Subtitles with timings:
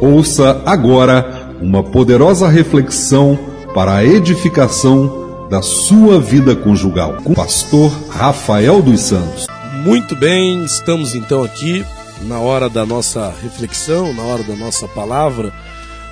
[0.00, 3.36] Ouça agora uma poderosa reflexão
[3.74, 9.48] para a edificação da sua vida conjugal com o pastor Rafael dos Santos.
[9.84, 11.84] Muito bem, estamos então aqui
[12.22, 15.52] na hora da nossa reflexão, na hora da nossa palavra,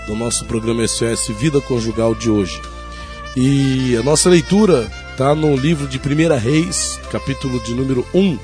[0.08, 2.60] do nosso programa SOS Vida Conjugal de hoje.
[3.36, 8.38] E a nossa leitura está no livro de 1 Reis, capítulo de número 1.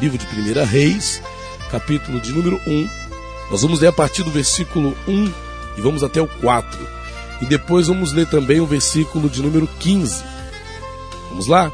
[0.00, 1.22] Livro de 1 Reis,
[1.70, 3.05] capítulo de número 1.
[3.50, 5.32] Nós vamos ler a partir do versículo 1
[5.76, 6.78] e vamos até o 4.
[7.42, 10.24] E depois vamos ler também o versículo de número 15.
[11.30, 11.70] Vamos lá?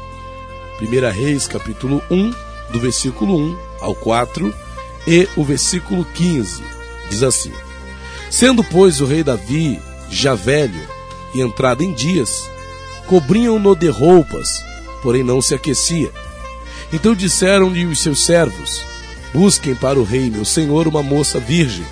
[0.81, 2.33] 1 Reis, capítulo 1,
[2.71, 4.53] do versículo 1 ao 4
[5.07, 6.63] e o versículo 15.
[7.09, 7.51] Diz assim:
[8.29, 9.79] Sendo, pois, o rei Davi
[10.09, 10.81] já velho
[11.33, 12.49] e entrado em dias,
[13.07, 14.63] cobriam-no de roupas,
[15.01, 16.11] porém não se aquecia.
[16.91, 18.83] Então disseram-lhe os seus servos:
[19.33, 21.85] Busquem para o rei, meu senhor, uma moça virgem,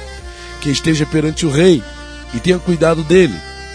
[0.62, 1.84] que esteja perante o rei,
[2.34, 3.34] e tenha cuidado dele,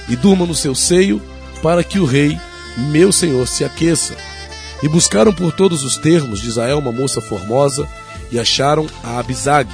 [0.08, 1.20] e durma no seu seio,
[1.62, 2.38] para que o rei,
[2.76, 4.16] meu senhor, se aqueça.
[4.82, 7.88] E buscaram por todos os termos de Israel uma moça formosa,
[8.30, 9.68] e acharam a Abisag,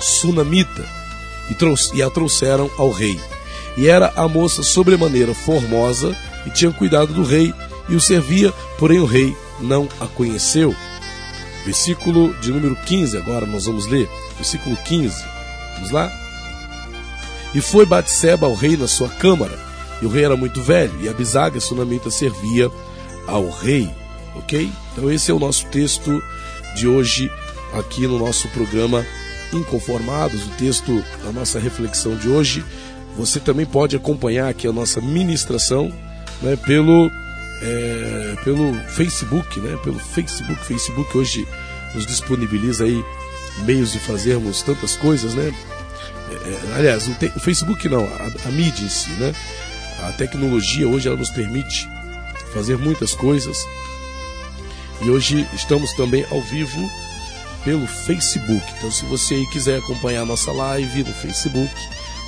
[0.00, 0.84] sunamita,
[1.50, 3.20] e, e a trouxeram ao rei.
[3.76, 7.52] E era a moça sobremaneira formosa, e tinha cuidado do rei,
[7.90, 10.74] e o servia, porém o rei não a conheceu.
[11.66, 14.08] Versículo de número 15, agora nós vamos ler.
[14.36, 15.24] Versículo 15.
[15.74, 16.10] Vamos lá?
[17.52, 19.58] E foi Batseba ao rei na sua câmara,
[20.00, 22.70] e o rei era muito velho, e Abisaga, sunamita, servia
[23.26, 23.90] ao rei.
[24.36, 24.70] Ok?
[24.92, 26.22] Então esse é o nosso texto
[26.76, 27.30] de hoje
[27.72, 29.04] aqui no nosso programa
[29.52, 32.64] Inconformados, o texto da nossa reflexão de hoje.
[33.16, 35.92] Você também pode acompanhar aqui a nossa ministração
[36.42, 37.10] né, pelo
[37.62, 39.76] é, pelo Facebook, né?
[39.82, 40.64] Pelo Facebook.
[40.64, 41.46] Facebook hoje
[41.94, 43.04] nos disponibiliza aí
[43.64, 45.52] meios de fazermos tantas coisas, né?
[46.30, 49.34] É, é aliás, o, Facebook não, a, a, mídia em si, né?
[50.02, 51.88] A tecnologia hoje ela nos permite
[52.52, 53.56] fazer muitas coisas.
[55.02, 56.90] E hoje estamos também ao vivo
[57.64, 58.64] pelo Facebook.
[58.78, 61.72] Então, se você aí quiser acompanhar a nossa live no Facebook,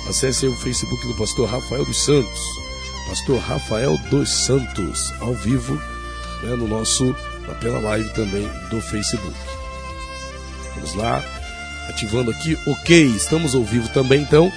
[0.07, 2.68] acesse o Facebook do pastor Rafael dos Santos
[3.09, 5.73] pastor Rafael dos Santos, ao vivo,
[6.43, 7.15] né, no nosso,
[7.59, 9.35] pela live também do Facebook.
[10.75, 11.23] Vamos lá,
[11.89, 14.51] ativando aqui, ok, estamos ao vivo também então,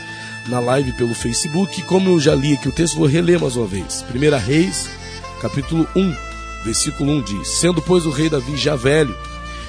[0.48, 1.80] na live pelo Facebook.
[1.84, 4.04] Como eu já li aqui o texto, vou reler mais uma vez.
[4.14, 4.90] 1 Reis,
[5.40, 6.14] capítulo 1,
[6.62, 9.16] versículo 1 diz: Sendo, pois, o rei Davi já velho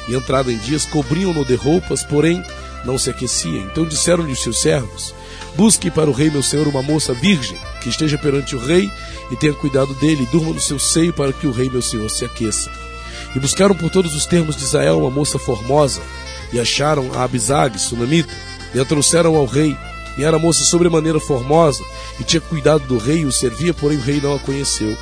[0.09, 2.43] e entrado em dias, cobriam-no de roupas, porém
[2.83, 3.61] não se aquecia.
[3.61, 5.15] Então disseram-lhe os seus servos:
[5.55, 8.91] Busque para o rei, meu senhor, uma moça virgem, que esteja perante o rei
[9.31, 12.09] e tenha cuidado dele, e durma no seu seio para que o rei, meu senhor,
[12.09, 12.71] se aqueça.
[13.35, 16.01] E buscaram por todos os termos de Israel uma moça formosa,
[16.51, 18.33] e acharam a Abisag, sunamita,
[18.73, 19.77] e a trouxeram ao rei.
[20.17, 21.83] E era moça sobremaneira formosa,
[22.19, 24.95] e tinha cuidado do rei, e o servia, porém o rei não a conheceu.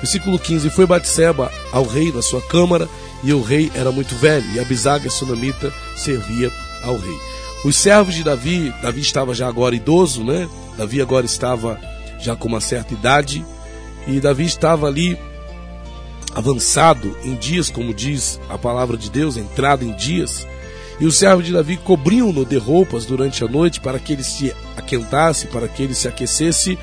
[0.00, 2.88] Versículo 15: Foi Batseba ao rei na sua câmara,
[3.22, 6.52] e o rei era muito velho, e Abisag, a sunamita, servia
[6.84, 7.37] ao rei.
[7.64, 10.48] Os servos de Davi, Davi estava já agora idoso, né?
[10.76, 11.78] Davi agora estava
[12.20, 13.44] já com uma certa idade
[14.06, 15.18] e Davi estava ali
[16.34, 20.46] avançado em dias, como diz a palavra de Deus, entrado em dias.
[21.00, 24.54] E os servos de Davi cobriam-no de roupas durante a noite para que ele se
[24.76, 26.78] aquentasse, para que ele se aquecesse.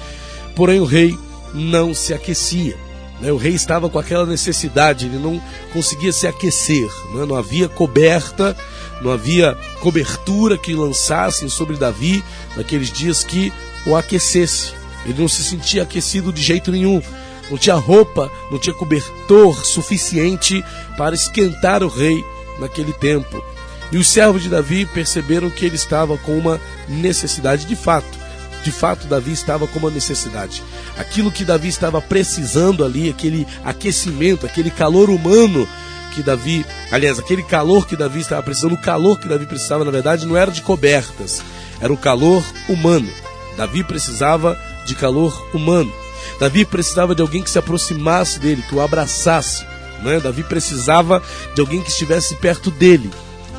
[0.56, 1.18] Porém, o rei
[1.53, 2.78] não se aquecia.
[3.19, 3.31] Né?
[3.31, 5.42] O rei estava com aquela necessidade, ele não
[5.74, 7.25] conseguia se aquecer, né?
[7.25, 8.56] não havia coberta
[9.01, 12.23] não havia cobertura que lançassem sobre Davi
[12.56, 13.51] naqueles dias que
[13.85, 14.73] o aquecesse.
[15.06, 17.01] Ele não se sentia aquecido de jeito nenhum.
[17.50, 20.63] Não tinha roupa, não tinha cobertor suficiente
[20.97, 22.23] para esquentar o rei
[22.59, 23.44] naquele tempo.
[23.91, 28.25] E os servos de Davi perceberam que ele estava com uma necessidade de fato.
[28.63, 30.63] De fato, Davi estava com uma necessidade.
[30.97, 35.67] Aquilo que Davi estava precisando ali, aquele aquecimento, aquele calor humano
[36.15, 39.91] que Davi, aliás, aquele calor que Davi estava precisando, o calor que Davi precisava, na
[39.91, 41.44] verdade, não era de cobertas,
[41.81, 43.09] era o calor humano.
[43.57, 45.91] Davi precisava de calor humano.
[46.39, 49.65] Davi precisava de alguém que se aproximasse dele, que o abraçasse.
[50.01, 50.19] Né?
[50.19, 51.21] Davi precisava
[51.53, 53.11] de alguém que estivesse perto dele.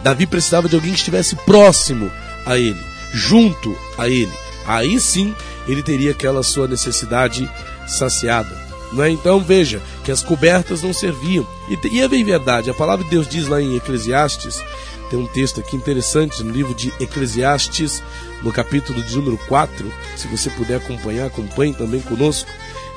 [0.02, 2.10] Davi precisava de alguém que estivesse próximo
[2.46, 2.80] a ele,
[3.12, 4.32] junto a ele.
[4.66, 5.34] Aí sim
[5.68, 7.48] ele teria aquela sua necessidade
[7.86, 8.65] saciada.
[8.98, 9.10] É?
[9.10, 11.46] Então veja que as cobertas não serviam.
[11.68, 14.62] E, e é bem verdade, a palavra de Deus diz lá em Eclesiastes,
[15.10, 18.02] tem um texto aqui interessante no livro de Eclesiastes,
[18.42, 19.92] no capítulo de número 4.
[20.16, 22.50] Se você puder acompanhar, acompanhe também conosco.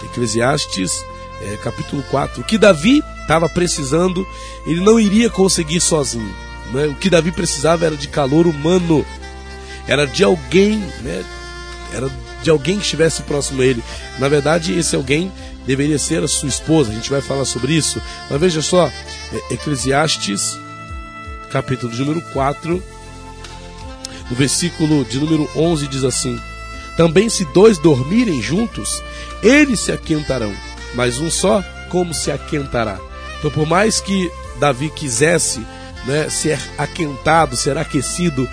[0.03, 1.06] Eclesiastes,
[1.41, 2.41] é, capítulo 4.
[2.41, 4.27] O que Davi estava precisando,
[4.65, 6.33] ele não iria conseguir sozinho.
[6.74, 6.88] Né?
[6.88, 9.06] O que Davi precisava era de calor humano.
[9.88, 11.24] era de alguém, né?
[11.94, 12.09] Era
[12.41, 13.83] de alguém que estivesse próximo a ele.
[14.18, 15.31] Na verdade, esse alguém
[15.69, 16.92] deveria ser a sua esposa.
[16.92, 18.01] A gente vai falar sobre isso.
[18.27, 20.60] Mas veja só, é, Eclesiastes,
[21.51, 22.83] capítulo de número 4,
[24.31, 26.39] no versículo de número 11 diz assim:
[26.98, 29.04] Também se dois dormirem juntos,
[29.44, 30.51] eles se aquentarão,
[30.95, 33.00] mas um só como se aquentará.
[33.38, 35.63] Então, por mais que Davi quisesse
[36.06, 38.50] né, ser aquentado, ser aquecido,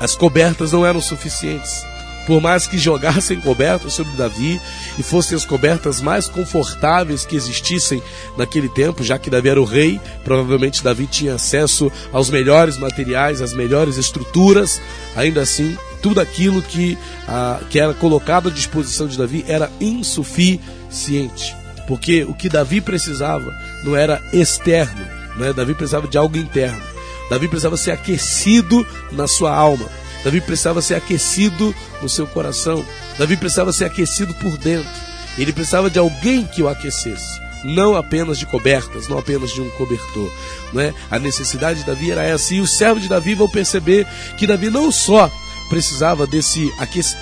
[0.00, 1.84] as cobertas não eram suficientes.
[2.26, 4.60] Por mais que jogassem cobertas sobre Davi
[4.98, 8.02] e fossem as cobertas mais confortáveis que existissem
[8.36, 13.40] naquele tempo, já que Davi era o rei, provavelmente Davi tinha acesso aos melhores materiais,
[13.40, 14.80] às melhores estruturas,
[15.14, 21.54] ainda assim, tudo aquilo que, ah, que era colocado à disposição de Davi era insuficiente.
[21.86, 25.06] Porque o que Davi precisava não era externo,
[25.36, 25.52] né?
[25.52, 26.82] Davi precisava de algo interno.
[27.30, 29.86] Davi precisava ser aquecido na sua alma.
[30.26, 32.84] Davi precisava ser aquecido no seu coração.
[33.16, 34.90] Davi precisava ser aquecido por dentro.
[35.38, 37.40] Ele precisava de alguém que o aquecesse.
[37.62, 40.28] Não apenas de cobertas, não apenas de um cobertor.
[40.72, 40.92] Não é?
[41.12, 42.52] A necessidade de Davi era essa.
[42.52, 44.04] E os servos de Davi vão perceber
[44.36, 45.30] que Davi não só
[45.68, 46.72] precisava desse,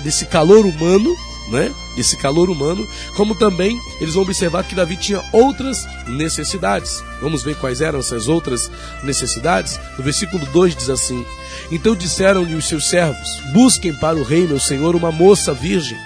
[0.01, 1.15] desse calor humano,
[1.49, 1.73] né?
[1.95, 7.03] Desse calor humano, como também eles vão observar que Davi tinha outras necessidades.
[7.21, 8.69] Vamos ver quais eram essas outras
[9.03, 9.79] necessidades?
[9.97, 11.25] No versículo 2 diz assim:
[11.71, 15.97] então disseram-lhe os seus servos: Busquem para o rei, meu senhor, uma moça virgem,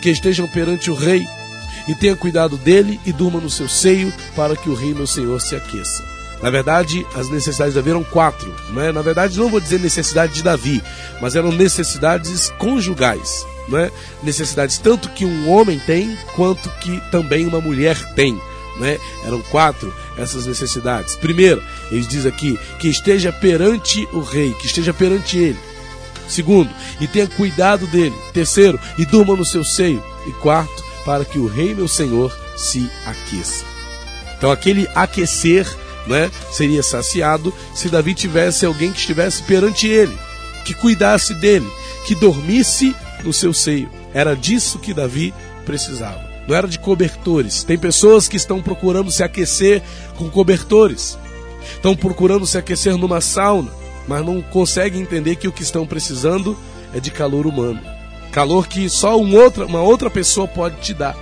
[0.00, 1.26] que estejam perante o rei,
[1.88, 5.40] e tenha cuidado dele e durma no seu seio, para que o rei, meu senhor,
[5.40, 6.11] se aqueça.
[6.42, 8.52] Na verdade, as necessidades de Davi eram quatro.
[8.70, 8.90] Né?
[8.90, 10.82] Na verdade, não vou dizer necessidade de Davi,
[11.20, 13.46] mas eram necessidades conjugais.
[13.68, 13.90] Né?
[14.22, 18.38] Necessidades tanto que um homem tem, quanto que também uma mulher tem.
[18.80, 18.98] Né?
[19.24, 21.14] Eram quatro essas necessidades.
[21.14, 21.62] Primeiro,
[21.92, 25.58] ele diz aqui que esteja perante o rei, que esteja perante ele.
[26.28, 28.14] Segundo, e tenha cuidado dele.
[28.32, 30.02] Terceiro, e durma no seu seio.
[30.26, 33.64] E quarto, para que o rei, meu senhor, se aqueça.
[34.36, 35.66] Então, aquele aquecer
[36.06, 40.16] né, seria saciado se Davi tivesse alguém que estivesse perante ele,
[40.64, 41.66] que cuidasse dele,
[42.06, 42.94] que dormisse
[43.24, 43.88] no seu seio.
[44.14, 45.32] Era disso que Davi
[45.64, 47.62] precisava não era de cobertores.
[47.62, 49.82] Tem pessoas que estão procurando se aquecer
[50.16, 51.18] com cobertores,
[51.74, 53.70] estão procurando se aquecer numa sauna,
[54.08, 56.56] mas não conseguem entender que o que estão precisando
[56.94, 57.80] é de calor humano.
[58.30, 61.16] Calor que só um outra, uma outra pessoa pode te dar.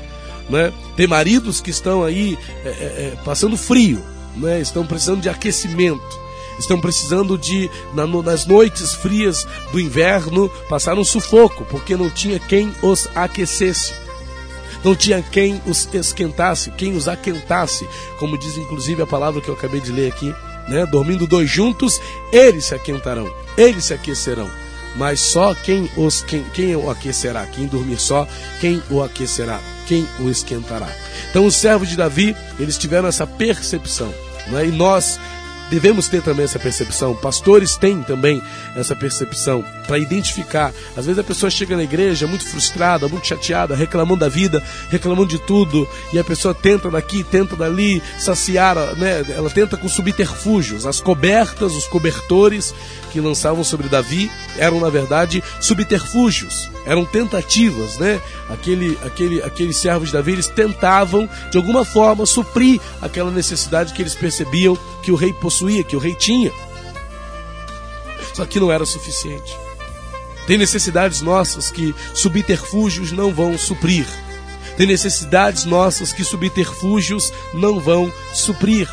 [0.48, 0.72] Né?
[0.96, 4.02] Tem maridos que estão aí é, é, é passando frio,
[4.36, 4.60] né?
[4.60, 6.20] estão precisando de aquecimento
[6.58, 12.70] estão precisando de, nas noites frias do inverno, passar um sufoco, porque não tinha quem
[12.82, 13.94] os aquecesse
[14.84, 17.88] não tinha quem os esquentasse, quem os aquentasse,
[18.18, 20.34] como diz inclusive a palavra que eu acabei de ler aqui,
[20.68, 20.86] né?
[20.86, 22.00] Dormindo dois juntos,
[22.32, 24.50] eles se aquentarão, eles se aquecerão.
[24.96, 28.26] Mas só quem os quem, quem o aquecerá, quem dormir só,
[28.60, 30.88] quem o aquecerá, quem o esquentará.
[31.30, 34.12] Então os servos de Davi, eles tiveram essa percepção,
[34.48, 34.66] né?
[34.66, 35.18] E nós
[35.70, 37.14] devemos ter também essa percepção.
[37.14, 38.42] Pastores têm também
[38.76, 40.72] essa percepção para identificar.
[40.96, 45.30] Às vezes a pessoa chega na igreja muito frustrada, muito chateada, reclamando da vida, reclamando
[45.30, 49.24] de tudo, e a pessoa tenta daqui, tenta dali saciar, né?
[49.34, 52.74] Ela tenta com subterfúgios, as cobertas, os cobertores
[53.12, 58.20] que lançavam sobre Davi eram na verdade subterfúgios, eram tentativas, né?
[58.48, 64.02] Aquele, aquele, aqueles servos de Davi eles tentavam de alguma forma suprir aquela necessidade que
[64.02, 66.50] eles percebiam que o rei possuía, que o rei tinha.
[68.34, 69.56] Só que não era suficiente.
[70.48, 74.04] Tem necessidades nossas que subterfúgios não vão suprir.
[74.76, 78.88] Tem necessidades nossas que subterfúgios não vão suprir.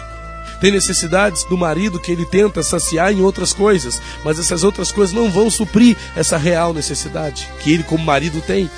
[0.59, 5.13] Tem necessidades do marido que ele tenta saciar em outras coisas, mas essas outras coisas
[5.13, 8.69] não vão suprir essa real necessidade que ele, como marido, tem.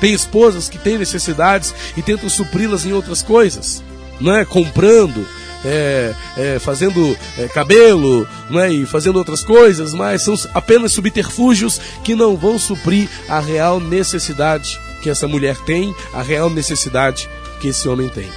[0.00, 3.82] Tem esposas que têm necessidades e tentam supri-las em outras coisas,
[4.20, 4.44] não é?
[4.44, 5.26] Comprando,
[5.64, 8.70] é, é, fazendo é, cabelo é?
[8.70, 14.78] e fazendo outras coisas, mas são apenas subterfúgios que não vão suprir a real necessidade
[15.02, 17.28] que essa mulher tem, a real necessidade
[17.60, 18.30] que esse homem tem.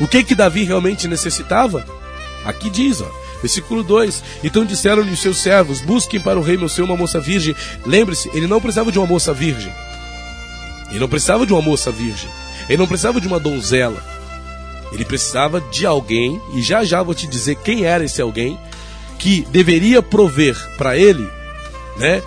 [0.00, 1.86] O que que Davi realmente necessitava?
[2.44, 3.10] Aqui diz, ó,
[3.40, 7.20] versículo 2: Então disseram-lhe os seus servos: Busquem para o rei meu senhor uma moça
[7.20, 7.54] virgem.
[7.86, 9.72] Lembre-se, ele não precisava de uma moça virgem.
[10.90, 12.28] Ele não precisava de uma moça virgem.
[12.68, 14.02] Ele não precisava de uma donzela.
[14.92, 18.58] Ele precisava de alguém, e já já vou te dizer quem era esse alguém,
[19.18, 21.28] que deveria prover para ele,
[21.96, 22.22] né?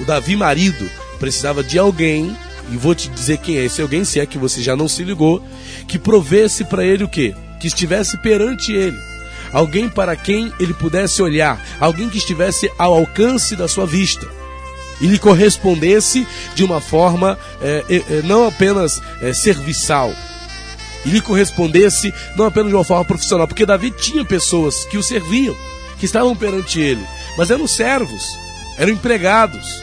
[0.00, 0.88] O Davi marido
[1.18, 2.36] precisava de alguém
[2.70, 5.02] e vou te dizer quem é esse alguém, se é que você já não se
[5.02, 5.42] ligou,
[5.86, 7.34] que provesse para ele o quê?
[7.60, 8.98] Que estivesse perante ele.
[9.52, 14.26] Alguém para quem ele pudesse olhar, alguém que estivesse ao alcance da sua vista.
[15.00, 20.14] e lhe correspondesse de uma forma é, é, não apenas é, serviçal,
[21.04, 25.02] e lhe correspondesse não apenas de uma forma profissional, porque Davi tinha pessoas que o
[25.02, 25.56] serviam,
[25.98, 27.04] que estavam perante ele,
[27.36, 28.22] mas eram servos,
[28.78, 29.82] eram empregados,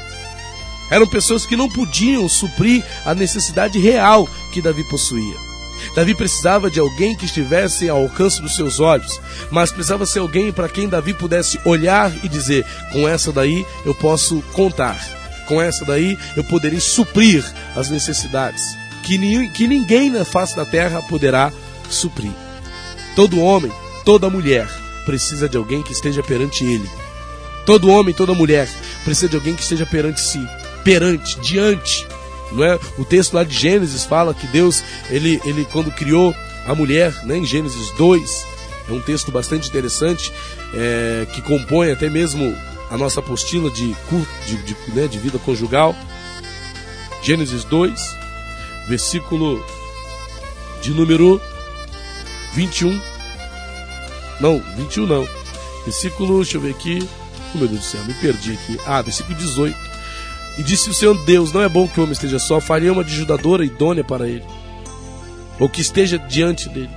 [0.90, 5.50] eram pessoas que não podiam suprir a necessidade real que Davi possuía.
[5.96, 9.20] Davi precisava de alguém que estivesse ao alcance dos seus olhos,
[9.50, 13.96] mas precisava ser alguém para quem Davi pudesse olhar e dizer: com essa daí eu
[13.96, 14.98] posso contar,
[15.48, 18.62] com essa daí eu poderei suprir as necessidades
[19.04, 19.18] que,
[19.50, 21.52] que ninguém na face da terra poderá
[21.90, 22.32] suprir.
[23.16, 23.72] Todo homem,
[24.06, 24.68] toda mulher
[25.06, 26.90] precisa de alguém que esteja perante ele.
[27.66, 28.70] Todo homem, toda mulher
[29.04, 30.40] precisa de alguém que esteja perante si
[30.90, 32.08] perante, diante.
[32.52, 32.80] Não é?
[32.98, 36.34] O texto lá de Gênesis fala que Deus, ele, ele quando criou
[36.66, 38.46] a mulher, né, em Gênesis 2,
[38.90, 40.34] é um texto bastante interessante,
[40.74, 42.58] é, que compõe até mesmo
[42.90, 43.96] a nossa apostila de,
[44.48, 45.96] de, de, né, de vida conjugal.
[47.22, 48.18] Gênesis 2,
[48.88, 49.64] versículo
[50.82, 51.40] de número
[52.56, 53.00] 21.
[54.42, 55.28] Não, 21 não.
[55.84, 57.08] Versículo, deixa eu ver aqui.
[57.54, 58.80] Oh, meu Deus do céu, me perdi aqui.
[58.88, 59.89] Ah, versículo 18.
[60.60, 63.02] E disse o Senhor Deus: Não é bom que o homem esteja só, faria uma
[63.02, 64.44] ajudadora idônea para ele,
[65.58, 66.90] ou que esteja diante dele,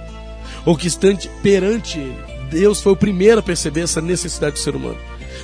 [0.66, 2.18] ou que esteja perante ele.
[2.50, 4.98] Deus foi o primeiro a perceber essa necessidade do ser humano.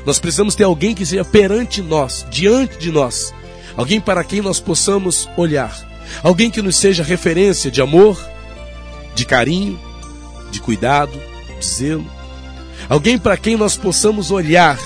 [0.05, 3.33] Nós precisamos ter alguém que seja perante nós, diante de nós,
[3.77, 5.73] alguém para quem nós possamos olhar,
[6.21, 8.21] alguém que nos seja referência de amor,
[9.15, 9.79] de carinho,
[10.51, 11.13] de cuidado,
[11.61, 12.05] de zelo,
[12.89, 14.77] alguém para quem nós possamos olhar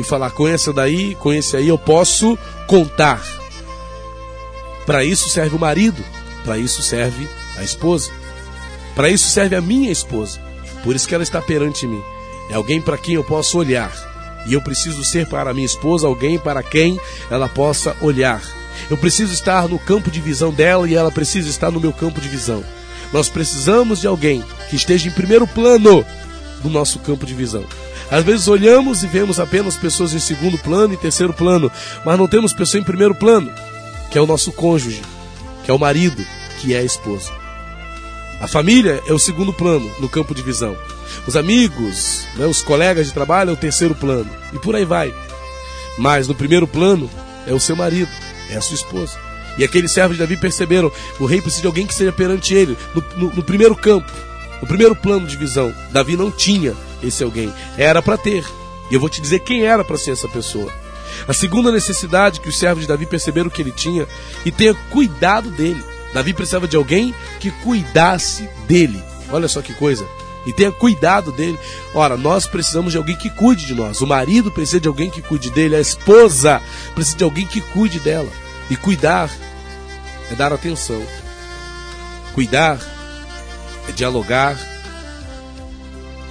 [0.00, 3.22] e falar com essa daí, com esse aí eu posso contar.
[4.86, 6.02] Para isso serve o marido,
[6.44, 8.10] para isso serve a esposa.
[8.94, 10.40] Para isso serve a minha esposa.
[10.82, 12.02] Por isso que ela está perante mim.
[12.48, 13.92] É alguém para quem eu posso olhar.
[14.46, 16.98] E eu preciso ser para minha esposa alguém para quem
[17.30, 18.42] ela possa olhar.
[18.88, 22.20] Eu preciso estar no campo de visão dela e ela precisa estar no meu campo
[22.20, 22.64] de visão.
[23.12, 26.04] Nós precisamos de alguém que esteja em primeiro plano
[26.62, 27.64] do nosso campo de visão.
[28.10, 31.70] Às vezes olhamos e vemos apenas pessoas em segundo plano e terceiro plano,
[32.04, 33.50] mas não temos pessoa em primeiro plano,
[34.10, 35.02] que é o nosso cônjuge,
[35.64, 36.24] que é o marido,
[36.58, 37.30] que é a esposa.
[38.40, 40.76] A família é o segundo plano no campo de visão.
[41.26, 44.30] Os amigos, né, os colegas de trabalho é o terceiro plano.
[44.52, 45.14] E por aí vai.
[45.98, 47.08] Mas no primeiro plano
[47.46, 48.10] é o seu marido,
[48.48, 49.18] é a sua esposa.
[49.58, 52.76] E aqueles servos de Davi perceberam: o rei precisa de alguém que seja perante ele,
[52.94, 54.10] no, no, no primeiro campo,
[54.60, 55.74] no primeiro plano de visão.
[55.92, 57.52] Davi não tinha esse alguém.
[57.76, 58.44] Era para ter.
[58.90, 60.72] E eu vou te dizer quem era para ser essa pessoa.
[61.28, 64.06] A segunda necessidade que os servos de Davi perceberam que ele tinha
[64.44, 65.82] e tenha cuidado dele.
[66.12, 69.02] Davi precisava de alguém que cuidasse dele.
[69.30, 70.04] Olha só que coisa.
[70.46, 71.58] E tenha cuidado dele.
[71.94, 74.00] Ora, nós precisamos de alguém que cuide de nós.
[74.00, 75.76] O marido precisa de alguém que cuide dele.
[75.76, 76.60] A esposa
[76.94, 78.30] precisa de alguém que cuide dela.
[78.70, 79.30] E cuidar
[80.30, 81.02] é dar atenção.
[82.34, 82.80] Cuidar
[83.88, 84.56] é dialogar,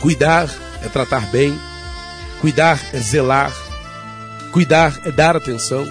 [0.01, 0.50] Cuidar
[0.82, 1.60] é tratar bem,
[2.39, 3.51] cuidar é zelar,
[4.51, 5.86] cuidar é dar atenção,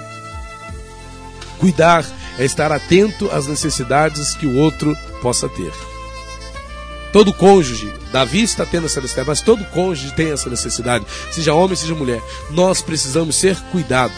[1.59, 2.05] cuidar
[2.39, 5.73] é estar atento às necessidades que o outro possa ter.
[7.13, 11.77] Todo cônjuge, Davi está tendo essa necessidade, mas todo cônjuge tem essa necessidade, seja homem,
[11.77, 12.23] seja mulher.
[12.51, 14.17] Nós precisamos ser cuidados.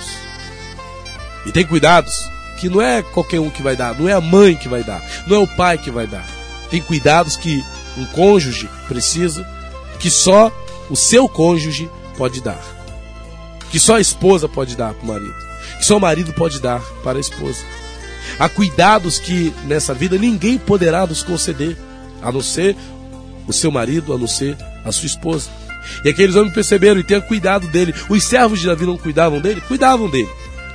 [1.47, 2.13] E tem cuidados
[2.59, 5.03] que não é qualquer um que vai dar, não é a mãe que vai dar,
[5.27, 6.27] não é o pai que vai dar.
[6.69, 7.65] Tem cuidados que
[7.97, 9.47] um cônjuge precisa
[10.01, 10.51] que só
[10.89, 12.61] o seu cônjuge pode dar.
[13.71, 15.35] Que só a esposa pode dar para o marido.
[15.79, 17.65] Que só o marido pode dar para a esposa.
[18.39, 21.77] Há cuidados que nessa vida ninguém poderá nos conceder,
[22.23, 22.77] a não ser
[23.47, 25.51] o seu marido, a não ser a sua esposa.
[26.05, 27.95] E aqueles homens perceberam e tenham cuidado dele.
[28.09, 29.61] Os servos de Davi não cuidavam dele?
[29.63, 30.29] Cuidavam dele.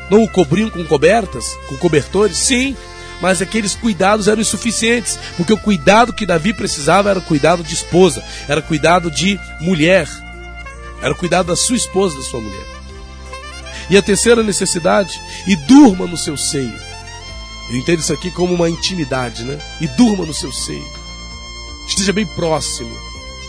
[0.09, 2.37] Não o cobriam com cobertas, com cobertores?
[2.37, 2.75] Sim,
[3.21, 8.23] mas aqueles cuidados eram insuficientes, porque o cuidado que Davi precisava era cuidado de esposa,
[8.47, 10.07] era cuidado de mulher,
[11.01, 12.65] era cuidado da sua esposa, da sua mulher.
[13.89, 16.73] E a terceira necessidade, e durma no seu seio.
[17.69, 19.59] Eu entendo isso aqui como uma intimidade, né?
[19.81, 20.85] E durma no seu seio.
[21.87, 22.95] Esteja bem próximo.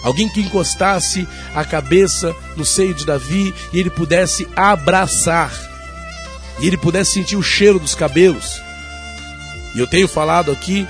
[0.03, 5.53] Alguém que encostasse a cabeça no seio de Davi e ele pudesse abraçar.
[6.61, 8.66] E ele pudesse sentir o cheiro dos cabelos
[9.77, 10.89] e eu tenho falado aqui,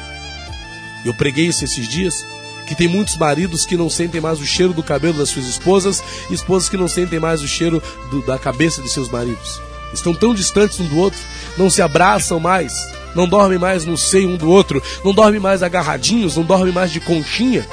[1.04, 2.24] eu preguei isso esses dias,
[2.68, 6.02] que tem muitos maridos que não sentem mais o cheiro do cabelo das suas esposas
[6.30, 9.60] e esposas que não sentem mais o cheiro do, da cabeça de seus maridos.
[9.92, 11.18] Estão tão distantes um do outro,
[11.58, 12.72] não se abraçam mais,
[13.12, 16.92] não dormem mais no seio um do outro, não dormem mais agarradinhos, não dormem mais
[16.92, 17.66] de conchinha,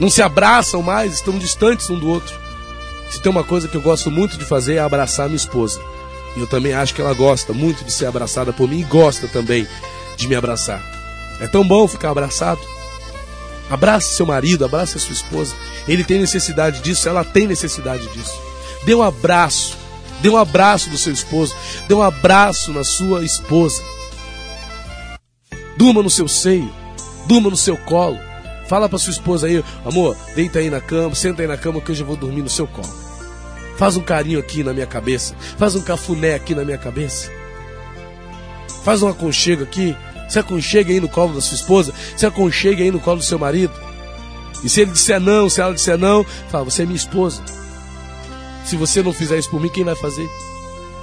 [0.00, 2.34] não se abraçam mais, estão distantes um do outro.
[3.10, 5.78] Se tem uma coisa que eu gosto muito de fazer é abraçar minha esposa.
[6.38, 9.26] E eu também acho que ela gosta muito de ser abraçada por mim e gosta
[9.26, 9.66] também
[10.16, 10.80] de me abraçar.
[11.40, 12.60] É tão bom ficar abraçado.
[13.68, 15.54] Abrace seu marido, abrace sua esposa.
[15.88, 18.40] Ele tem necessidade disso, ela tem necessidade disso.
[18.84, 19.76] Dê um abraço.
[20.20, 21.56] Dê um abraço do seu esposo.
[21.88, 23.82] Dê um abraço na sua esposa.
[25.76, 26.72] Durma no seu seio.
[27.26, 28.18] Durma no seu colo.
[28.68, 31.90] Fala para sua esposa aí, amor, deita aí na cama, senta aí na cama que
[31.90, 33.07] hoje eu vou dormir no seu colo.
[33.78, 35.36] Faz um carinho aqui na minha cabeça.
[35.56, 37.30] Faz um cafuné aqui na minha cabeça.
[38.82, 39.96] Faz um aconchego aqui.
[40.28, 41.94] Se aconchega aí no colo da sua esposa.
[42.16, 43.72] Se aconchega aí no colo do seu marido.
[44.64, 47.40] E se ele disser não, se ela disser não, fala: Você é minha esposa.
[48.64, 50.28] Se você não fizer isso por mim, quem vai fazer?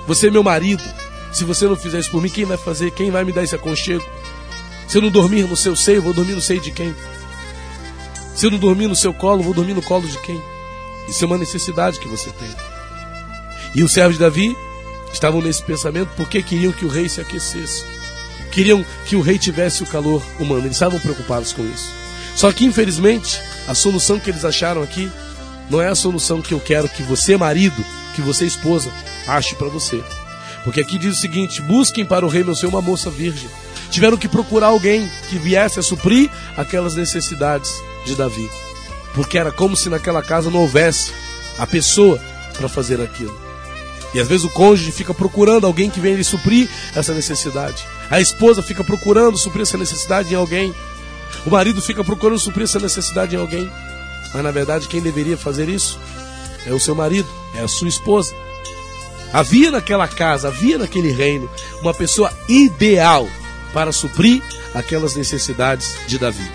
[0.05, 0.83] Você é meu marido.
[1.31, 2.91] Se você não fizer isso por mim, quem vai fazer?
[2.91, 4.03] Quem vai me dar esse aconchego?
[4.85, 6.93] Se eu não dormir no seu seio, vou dormir no seio de quem?
[8.35, 10.54] Se eu não dormir no seu colo, vou dormir no colo de quem?
[11.07, 12.49] Isso é uma necessidade que você tem.
[13.75, 14.55] E os servos de Davi
[15.13, 17.83] estavam nesse pensamento porque queriam que o rei se aquecesse.
[18.51, 20.61] Queriam que o rei tivesse o calor humano.
[20.61, 21.91] Eles estavam preocupados com isso.
[22.35, 25.11] Só que, infelizmente, a solução que eles acharam aqui
[25.69, 27.83] não é a solução que eu quero que você, marido,
[28.13, 28.91] que você, esposa,
[29.27, 30.01] ache para você.
[30.63, 33.49] Porque aqui diz o seguinte: busquem para o rei meu senhor uma moça virgem.
[33.91, 37.71] Tiveram que procurar alguém que viesse a suprir aquelas necessidades
[38.05, 38.49] de Davi
[39.15, 41.11] porque era como se naquela casa não houvesse
[41.57, 42.21] a pessoa
[42.57, 43.35] para fazer aquilo.
[44.13, 47.85] E às vezes o cônjuge fica procurando alguém que venha lhe suprir essa necessidade.
[48.09, 50.73] A esposa fica procurando suprir essa necessidade em alguém.
[51.45, 53.69] O marido fica procurando suprir essa necessidade em alguém.
[54.33, 55.99] Mas na verdade quem deveria fazer isso
[56.65, 58.33] é o seu marido, é a sua esposa.
[59.33, 61.49] Havia naquela casa, havia naquele reino
[61.81, 63.27] uma pessoa ideal
[63.73, 64.41] para suprir
[64.73, 66.49] aquelas necessidades de Davi.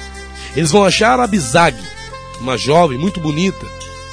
[0.57, 1.77] Eles vão achar Abisag,
[2.41, 3.67] uma jovem muito bonita,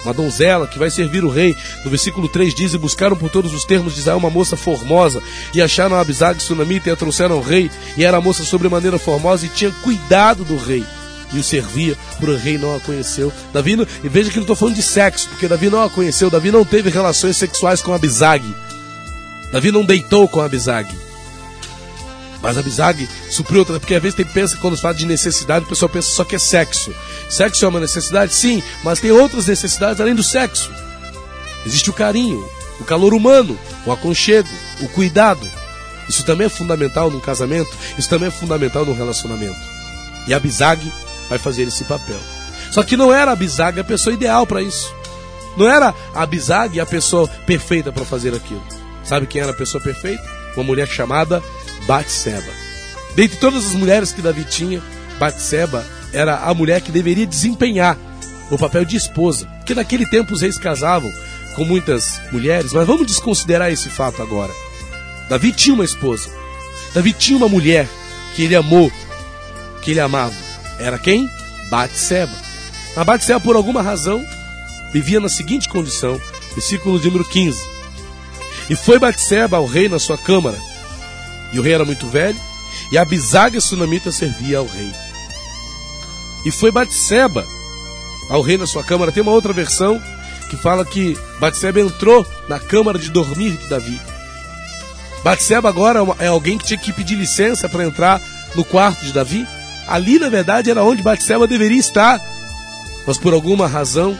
[0.04, 1.56] uma donzela que vai servir o rei.
[1.84, 5.22] No versículo 3 diz: E buscaram por todos os termos de Israel uma moça formosa,
[5.54, 7.70] e acharam a Abisag Sunamita e a trouxeram ao rei.
[7.98, 10.84] E era a moça sobremaneira formosa e tinha cuidado do rei.
[11.34, 13.34] E o servia, por o rei não a conheceu.
[13.52, 16.30] Davi, não, e veja que não estou falando de sexo, porque Davi não a conheceu.
[16.30, 18.44] Davi não teve relações sexuais com Abisag.
[19.52, 21.07] Davi não deitou com Abisag.
[22.48, 25.66] Mas a Bizag supriu outra, porque às vezes tem pensa quando se fala de necessidade,
[25.66, 26.96] o pessoal pensa só que é sexo.
[27.30, 30.72] Sexo é uma necessidade, sim, mas tem outras necessidades além do sexo.
[31.66, 32.42] Existe o carinho,
[32.80, 34.48] o calor humano, o aconchego,
[34.80, 35.46] o cuidado.
[36.08, 39.60] Isso também é fundamental num casamento, isso também é fundamental num relacionamento.
[40.26, 40.90] E a Bizag
[41.28, 42.20] vai fazer esse papel.
[42.72, 44.96] Só que não era a Bizag a pessoa ideal para isso.
[45.58, 48.64] Não era a Bizag a pessoa perfeita para fazer aquilo.
[49.04, 50.24] Sabe quem era a pessoa perfeita?
[50.56, 51.44] Uma mulher chamada
[51.88, 52.52] Batseba.
[53.16, 54.82] Dentre todas as mulheres que Davi tinha,
[55.18, 57.98] Batseba era a mulher que deveria desempenhar
[58.52, 61.12] o papel de esposa, porque naquele tempo os reis casavam
[61.56, 64.54] com muitas mulheres, mas vamos desconsiderar esse fato agora.
[65.30, 66.30] Davi tinha uma esposa.
[66.94, 67.88] Davi tinha uma mulher
[68.36, 68.92] que ele amou,
[69.82, 70.36] que ele amava.
[70.80, 71.28] Era quem?
[71.70, 72.32] Batseba.
[72.96, 74.24] A Batseba, por alguma razão,
[74.94, 76.20] vivia na seguinte condição,
[76.54, 77.58] versículo número 15.
[78.70, 80.58] E foi Batseba ao rei na sua câmara,
[81.54, 82.40] e o rei era muito velho,
[82.92, 84.92] e a bisaga sunamita servia ao rei.
[86.46, 87.46] E foi Batseba
[88.30, 89.12] ao rei na sua câmara.
[89.12, 90.02] Tem uma outra versão
[90.50, 94.00] que fala que Batseba entrou na câmara de dormir de Davi.
[95.24, 98.22] Batseba agora é alguém que tinha que pedir licença para entrar
[98.56, 99.46] no quarto de Davi.
[99.88, 102.22] Ali, na verdade, era onde Batseba deveria estar.
[103.06, 104.18] Mas por alguma razão,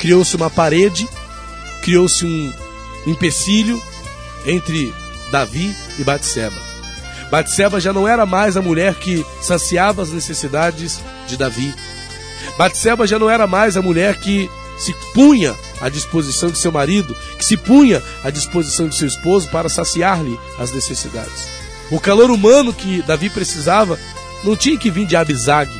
[0.00, 1.08] criou-se uma parede,
[1.82, 2.52] criou-se um
[3.06, 3.82] empecilho
[4.44, 4.92] entre
[5.30, 6.69] Davi e Batseba.
[7.30, 11.72] Batseba já não era mais a mulher que saciava as necessidades de Davi.
[12.58, 17.14] Batseba já não era mais a mulher que se punha à disposição de seu marido,
[17.38, 21.48] que se punha à disposição de seu esposo para saciar-lhe as necessidades.
[21.90, 23.98] O calor humano que Davi precisava
[24.42, 25.70] não tinha que vir de Abisag.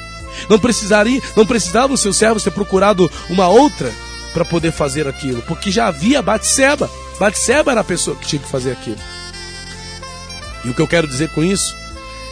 [0.49, 3.93] Não precisaria, não precisava os seus servos ter procurado uma outra
[4.33, 6.89] para poder fazer aquilo, porque já havia Batseba.
[7.19, 8.99] Batseba era a pessoa que tinha que fazer aquilo.
[10.65, 11.75] E o que eu quero dizer com isso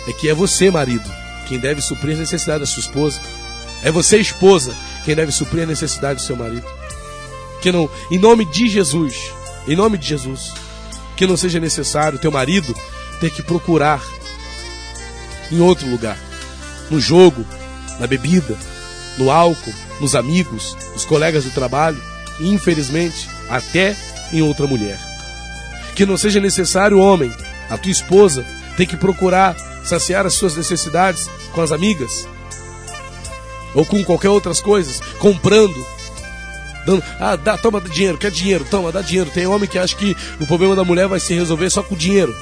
[0.06, 1.08] é que é você, marido,
[1.46, 3.20] quem deve suprir a necessidade da sua esposa.
[3.82, 6.66] É você, esposa, quem deve suprir a necessidade do seu marido.
[7.62, 9.32] Que não, em nome de Jesus,
[9.66, 10.52] em nome de Jesus,
[11.16, 12.74] que não seja necessário teu marido
[13.20, 14.00] ter que procurar
[15.50, 16.18] em outro lugar,
[16.90, 17.44] no jogo,
[17.98, 18.56] na bebida,
[19.16, 22.00] no álcool, nos amigos, nos colegas do trabalho
[22.38, 23.96] e, infelizmente, até
[24.32, 24.98] em outra mulher.
[25.96, 27.32] Que não seja necessário, homem,
[27.68, 28.44] a tua esposa
[28.76, 32.28] tem que procurar saciar as suas necessidades com as amigas
[33.74, 35.87] ou com qualquer outras coisas, comprando,
[36.87, 39.31] dando, ah, dá, toma dinheiro, quer dinheiro, toma, dá dinheiro.
[39.31, 42.35] Tem homem que acha que o problema da mulher vai se resolver só com dinheiro.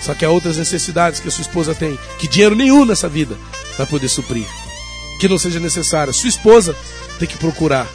[0.00, 3.36] Só que há outras necessidades que a sua esposa tem, que dinheiro nenhum nessa vida
[3.76, 4.46] vai poder suprir.
[5.18, 6.12] Que não seja necessário.
[6.12, 6.76] Sua esposa
[7.18, 7.86] tem que procurar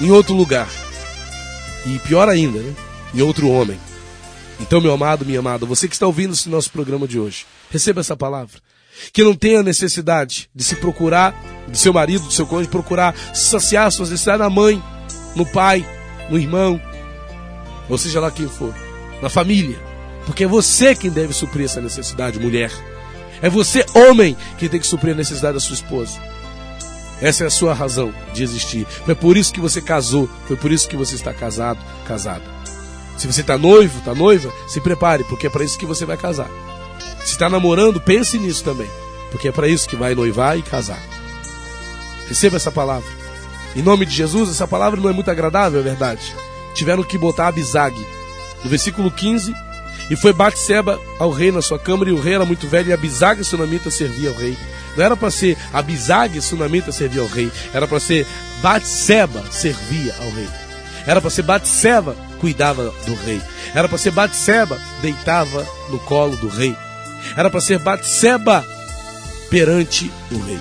[0.00, 0.68] em outro lugar.
[1.86, 2.74] E pior ainda, né?
[3.14, 3.78] em outro homem.
[4.62, 8.00] Então, meu amado, minha amada, você que está ouvindo esse nosso programa de hoje, receba
[8.00, 8.58] essa palavra.
[9.12, 11.34] Que não tenha necessidade de se procurar,
[11.68, 14.82] de seu marido, do seu cônjuge, procurar saciar suas necessidades na mãe,
[15.34, 15.84] no pai,
[16.30, 16.80] no irmão,
[17.88, 18.72] ou seja lá quem for,
[19.20, 19.78] na família.
[20.24, 22.70] Porque é você quem deve suprir essa necessidade, mulher.
[23.40, 26.20] É você, homem, que tem que suprir a necessidade da sua esposa.
[27.20, 28.86] Essa é a sua razão de existir.
[28.86, 32.61] Foi por isso que você casou, foi por isso que você está casado, casada.
[33.22, 36.16] Se você está noivo, está noiva, se prepare, porque é para isso que você vai
[36.16, 36.50] casar.
[37.20, 38.90] Se está namorando, pense nisso também,
[39.30, 41.00] porque é para isso que vai noivar e casar.
[42.26, 43.08] Receba essa palavra.
[43.76, 46.34] Em nome de Jesus, essa palavra não é muito agradável, é verdade.
[46.74, 47.94] Tiveram que botar Abisag.
[48.64, 49.54] No versículo 15,
[50.10, 52.92] e foi Batseba ao rei na sua câmara, e o rei era muito velho, e
[52.92, 54.58] Abisag e Sunamita servia ao rei.
[54.96, 58.26] Não era para ser Abisag e Sunamita servia ao rei, era para ser
[58.60, 60.48] Batseba servia ao rei.
[61.06, 63.40] Era para ser Batseba cuidava do rei.
[63.72, 66.76] Era para ser Batseba deitava no colo do rei.
[67.36, 68.66] Era para ser Batseba
[69.48, 70.58] perante o rei.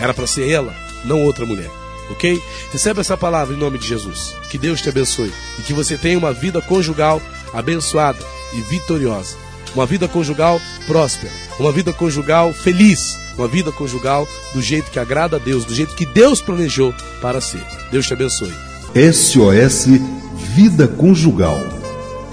[0.00, 0.74] Era para ser ela,
[1.04, 1.70] não outra mulher.
[2.08, 2.42] Ok?
[2.72, 4.34] Receba essa palavra em nome de Jesus.
[4.50, 7.20] Que Deus te abençoe e que você tenha uma vida conjugal
[7.52, 8.24] abençoada
[8.54, 9.36] e vitoriosa.
[9.74, 11.30] Uma vida conjugal próspera.
[11.58, 13.14] Uma vida conjugal feliz.
[13.36, 17.42] Uma vida conjugal do jeito que agrada a Deus, do jeito que Deus planejou para
[17.42, 17.62] ser.
[17.92, 18.52] Deus te abençoe.
[18.94, 21.58] SOS Vida Conjugal.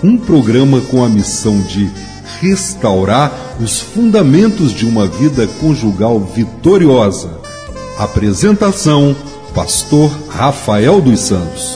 [0.04, 1.89] Um programa com a missão de
[2.39, 7.30] restaurar os fundamentos de uma vida conjugal vitoriosa.
[7.98, 9.15] Apresentação:
[9.54, 11.76] Pastor Rafael dos Santos.